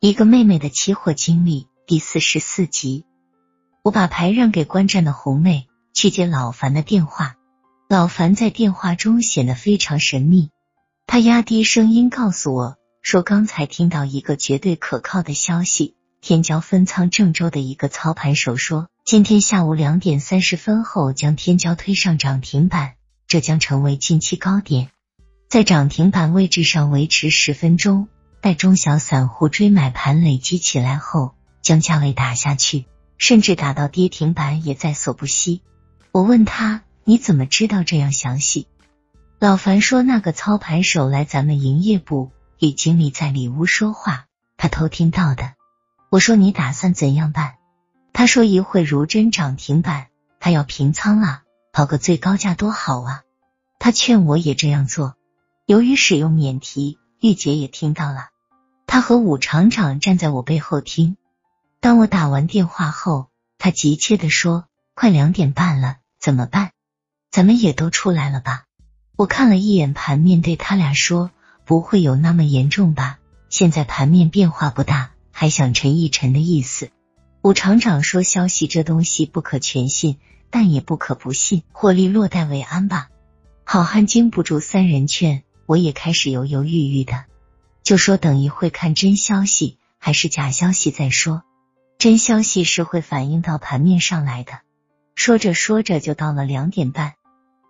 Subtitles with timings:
[0.00, 3.04] 一个妹妹的期货经历第四十四集。
[3.82, 7.34] 我把牌让给观战的红妹，去接老樊的电话。
[7.88, 10.50] 老樊在电话中显得非常神秘，
[11.08, 22.92] 他压低声音告诉我说：“刚才听到一个绝对可靠的消息，天骄分仓郑州的一个操盘手说，今天下午两点三十分后将天骄推上涨停板，
[23.26, 24.90] 这将成为近期高点，
[25.48, 28.06] 在涨停板位置上维持十分钟。”
[28.40, 32.86] 待中小散户追买盘累积起来后，将价位打下去，
[33.18, 35.60] 甚至打到跌停板也在所不惜。
[36.12, 38.68] 我问他：“你怎么知道这样详细？”
[39.40, 44.26] 老樊说：“那个操盘手来咱们营业部与经理在里屋说话，
[44.56, 45.54] 他偷听到的。”
[46.08, 47.56] 我说：“你打算怎样办？”
[48.14, 50.06] 他说：“一会如真涨停板，
[50.38, 51.42] 他要平仓了，
[51.72, 53.22] 跑个最高价多好啊！”
[53.80, 55.16] 他劝我也这样做。
[55.66, 57.00] 由于使用免提。
[57.20, 58.28] 玉姐也听到了，
[58.88, 61.18] 他和武厂长站在我背后听。
[61.78, 64.64] 当我打完电话后，他急切的说
[64.96, 66.70] ：“快两点半了，怎么办？
[67.30, 68.64] 咱们也都出来了吧？”
[69.14, 71.30] 我看了一眼盘面，对他俩说
[71.66, 73.18] ：“不会有那么严重吧？
[73.50, 76.90] 现在盘面变化不大，还想沉一沉的意思。”
[77.42, 80.16] 武厂长说：“消息这东西不可全信，
[80.48, 83.10] 但也不可不信，获利落袋为安吧。”
[83.64, 85.44] 好汉经不住三人劝。
[85.66, 87.26] 我也开始犹犹豫豫的，
[87.88, 91.42] 就说等一会看真消息还是假消息再说。
[91.96, 94.60] 真消息是会反映到盘面上来的。
[95.14, 97.14] 说着说着就到了两点半，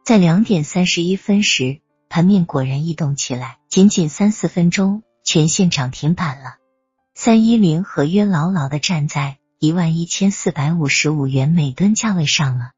[0.05, 6.57] 在两点三十一分时，盘面果然异动起来，仅仅三四分钟，全线涨停板了。
[7.15, 12.73] 三一零合约牢牢的站在一万一千四百五十五元每吨价位上了。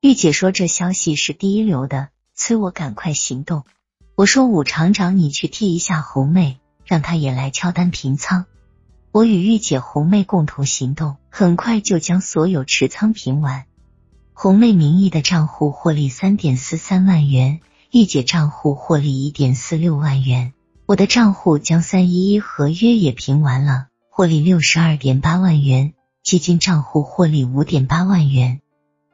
[0.00, 3.64] 玉姐说这消息是第一流的，催我赶快行动。
[4.20, 8.44] 我说武厂长，你去替一下红妹，让她也来敲单平仓。
[9.12, 13.64] 我与玉姐、红妹共同行动，很快就将所有持仓平完。
[14.34, 17.60] 红妹名义的账户获利三点四三万元，
[17.92, 20.52] 玉姐账户获利一点四六万元，
[20.84, 28.60] 我的账户将三一一合约也平完了，获利六十二点八万元，基金账户获利五点八万元。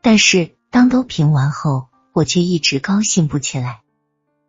[0.03, 3.83] 但是当都平完后，我却一直高兴不起来。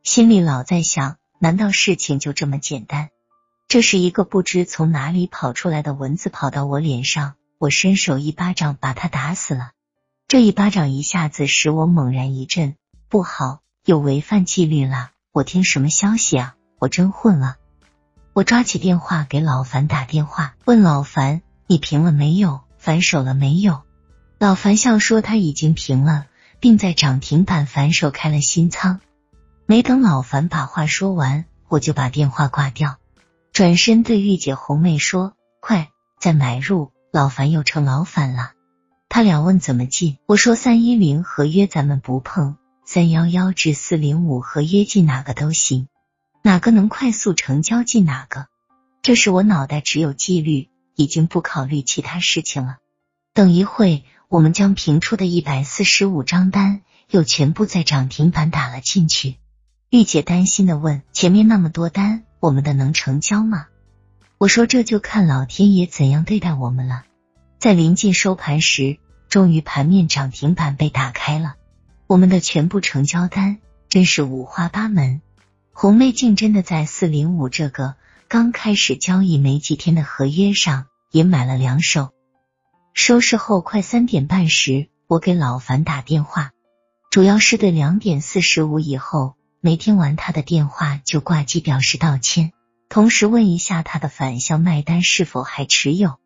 [0.07, 3.09] 心里老在想，难道事情就这么简单？
[3.67, 9.71] 这是一个不知从哪里跑出来的蚊子跑到我脸上，我伸手一巴掌把他打死了。
[10.29, 12.75] 这一巴掌一下子使我猛然一震，
[13.09, 15.09] 不好，有违反纪律了！
[15.33, 16.55] 我听什么消息啊？
[16.79, 17.57] 我真混了！
[18.31, 22.61] 我抓起电话给老樊打电话，问老樊：“你平了没有？
[22.77, 23.81] 反手了没有？”
[24.39, 26.27] 老樊笑说他已经平了，
[26.61, 29.01] 并在涨停板反手开了新仓。
[29.69, 32.99] 没等老樊把话说完，我就把电话挂掉，
[33.51, 35.89] 转身对玉姐、红妹说：“快
[36.21, 38.53] 再买入！”老樊又成老反了。
[39.09, 45.89] 他俩问怎么进，我说三一零合约咱们不碰，三幺幺至四零五合约进哪个都行，
[46.43, 48.47] 哪个能快速成交进哪个。
[49.01, 52.77] 这时我脑袋只有纪律，已经不考虑其他事情了。
[53.33, 59.35] 等一会，我们将平出的一百四十五张单又全部在涨停板打了进去。
[59.89, 63.67] 玉姐担心的问：“前面那么多单，我们的能成交吗？”
[64.37, 67.05] 我说：“这就看老天爷怎样对待我们了。”
[67.57, 68.97] 在临近收盘时，
[69.29, 71.55] 终于盘面涨停板被打开了，
[72.05, 75.21] 我们的全部成交单真是五花八门。
[75.71, 77.95] 红妹竟真的在四零五这个
[78.27, 82.09] 刚开始交易没几天的合约上也买了两手。
[82.93, 86.51] 收市后快三点半时，我给老樊打电话，
[87.09, 89.36] 主要是对两点四十五以后。
[89.67, 92.53] 没听完他的电话就挂机表示道歉，
[92.87, 96.19] 同时问一下他的反向卖单是否还持有，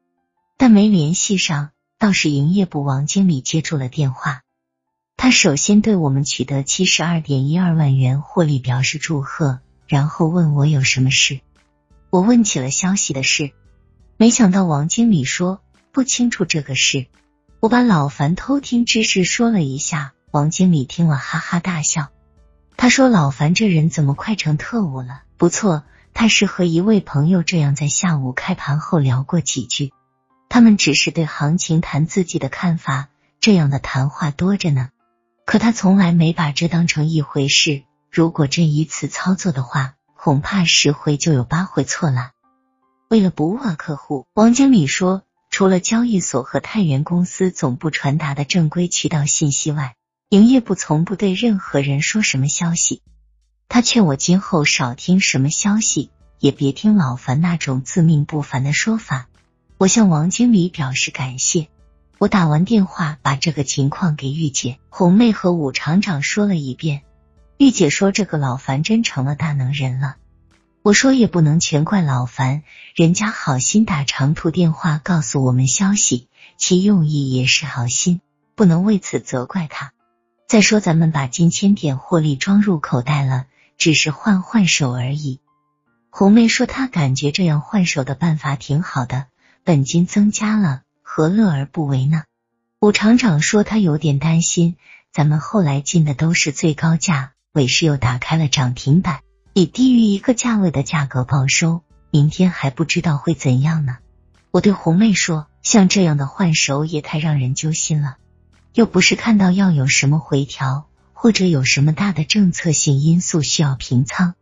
[0.60, 1.72] 但没联系上。
[1.98, 4.44] 倒是营业部王经理接住了电话，
[5.18, 11.40] 他首先对我们取得七十二点一二万元获利表示祝贺，然后问我有什么事。
[12.12, 13.54] 我问起了消息的事，
[14.18, 17.08] 没想到王经理说不清楚这个事。
[17.60, 22.10] 我把老樊偷听之事说了一下，王经理听了哈哈大笑。
[22.82, 25.22] 他说：“老樊这人怎么快成特务了？
[25.38, 25.84] 不错，
[26.16, 29.94] 他是和一位朋友这样在下午开盘后聊过几句。
[30.50, 34.90] 他们只是对行情谈自己的看法，这样的谈话多着呢。
[35.46, 37.84] 可他从来没把这当成一回事。
[38.10, 42.32] 如果真以此操作的话，恐怕十回就有八回错了。
[43.10, 49.94] 为了不误客户，王经理说，除了交易所和太原公司总部传达的正规渠道信息外。”
[50.32, 53.02] 营业部从不对任何人说什么消息，
[53.68, 59.28] 他劝我今后少听什么消息，也别听老樊那种自命不凡的说法。
[59.78, 61.68] 我向王经理表示感谢。
[62.18, 67.02] 我打完电话，把这个情况给玉姐、红妹和武厂长说了一遍。
[67.58, 70.16] 玉姐说：“这个老樊真成了大能人了。”
[70.82, 72.64] 我说：“也不能全怪老樊，
[72.96, 78.22] 人家好心打长途电话告诉我们消息，其用意也是好心，
[78.56, 79.92] 不能为此责怪他。
[80.52, 83.46] 再说，咱们把近千点获利装入口袋了，
[83.78, 85.40] 只是换换手而已。”
[86.12, 89.28] 红妹说：“她感觉这样换手的办法挺好的，
[89.64, 92.24] 本金增加了。”何乐而不为呢？
[92.82, 94.76] 武厂长说他有点担心，
[95.14, 99.22] 咱们后来进的都是最高价，尾市又打开了涨停板，
[99.54, 104.00] 以低于一个价位的价格报收，明天还不知道会怎样呢。
[104.52, 108.18] 我对红妹说，像这样的换手也太让人揪心了，
[108.74, 114.36] 又不是看到要有什么回调，或者有什么大的政策性因素需要平仓，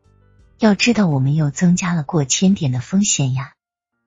[0.59, 3.53] 要知道我们又增加了过千点的风险呀。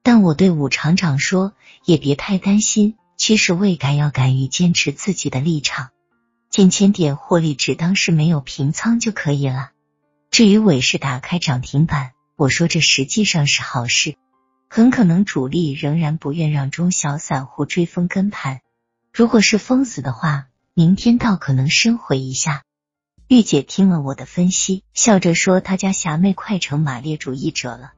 [0.05, 1.53] 但我对武厂长说，
[1.85, 5.91] 也别太担心，趋势未改，要敢于坚持自己的立场。
[6.51, 9.71] 近千点获利，只当是没有平仓就可以了。
[10.31, 14.17] 至于尾市打开涨停板，我说这实际上是好事，
[14.69, 18.61] 很可能主力仍然不愿让中小散户追风跟盘。
[19.13, 22.63] 如果是封死的话，明天倒可能生回一下。
[23.29, 27.93] 玉姐听了我的分析，笑着说：“她家霞妹快成马列主义者了。”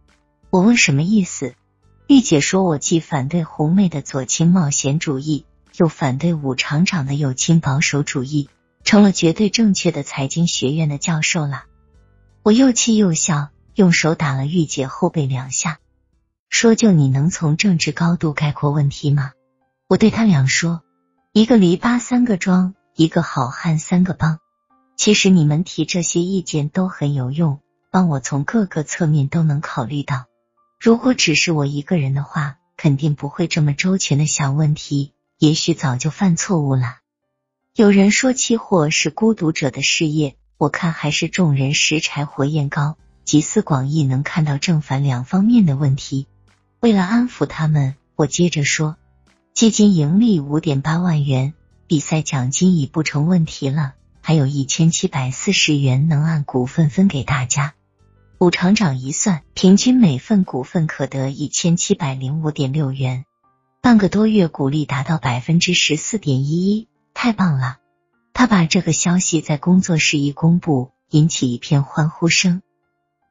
[0.51, 1.55] 我问什么意思？
[2.09, 5.47] 玉姐说：“我既反对红妹的左倾冒险主义，
[5.77, 8.49] 又反对武厂长的右倾保守主义，
[8.83, 11.63] 成了绝对正确的财经学院的教授了。”
[12.43, 15.79] 我又气又笑，用手打了玉姐后背两下，
[16.49, 19.31] 说：“就你能从政治高度概括问题吗？”
[19.87, 20.83] 我对他俩说
[21.37, 24.39] ：“一个篱笆三个桩，一个好汉三个帮。
[24.95, 27.59] 其实你们提这些意见都很有用，
[27.91, 30.27] 帮我从各个侧面都能考虑到。”
[30.79, 36.99] 如果只是我一个人的话，肯定不会这么周全的想问题，也许早就犯错误了。
[37.75, 46.29] 有人说期货是孤独者的事业，我看还是众人拾柴火焰高，集思广益，能看到正反两方面的问题。
[46.79, 48.97] 为了安抚他们，我接着说，
[49.55, 51.55] 基金盈利五点八万元，
[51.87, 57.75] 比赛奖金已不成问题了，还有一千七百四十元能按股份分给大家。
[58.41, 63.27] 武厂长一算，平均每份股份可得一千七百零五点六元，
[63.81, 67.77] 半个多月股利达到百分之十四点一一，太棒了！
[68.33, 72.61] 他把这个消息在工作室一公布，引起一片欢呼声。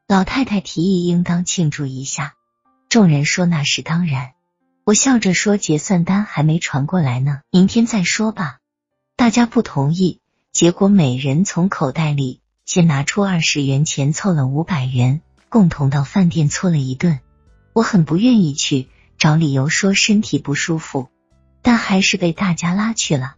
[0.07, 2.35] 老太太提议应当庆祝一下，
[2.87, 4.31] 众人说那是当然。
[4.85, 8.57] 我笑着说结算单还没传过来呢，明天再说吧。
[9.15, 10.19] 大家不同意，
[10.51, 12.41] 结果每人从口袋里。
[12.65, 17.19] 先拿出二十元钱凑了五百元，共同到饭店搓了一顿。
[17.73, 21.07] 我很不愿意去，找理由说身体不舒服，
[21.61, 23.35] 但还是被大家拉去了。